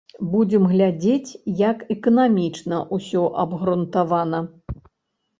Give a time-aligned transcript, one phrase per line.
[0.33, 4.39] Будзем глядзець, як эканамічна ўсё абгрунтавана.